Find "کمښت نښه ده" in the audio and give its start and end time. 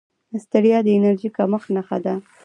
1.37-2.13